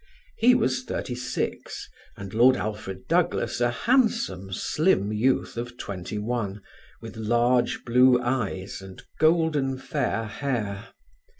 He 0.35 0.55
was 0.55 0.83
thirty 0.83 1.13
six 1.13 1.87
and 2.17 2.33
Lord 2.33 2.57
Alfred 2.57 3.07
Douglas 3.07 3.61
a 3.61 3.69
handsome, 3.69 4.51
slim 4.51 5.13
youth 5.13 5.57
of 5.57 5.77
twenty 5.77 6.17
one, 6.17 6.63
with 7.01 7.17
large 7.17 7.85
blue 7.85 8.19
eyes 8.19 8.81
and 8.81 9.03
golden 9.19 9.77
fair 9.77 10.23
hair. 10.25 10.87